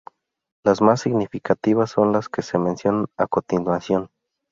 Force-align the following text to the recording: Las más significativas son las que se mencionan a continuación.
Las 0.65 0.81
más 0.81 0.99
significativas 1.01 1.91
son 1.91 2.11
las 2.11 2.27
que 2.27 2.41
se 2.41 2.57
mencionan 2.57 3.05
a 3.17 3.27
continuación. 3.27 4.09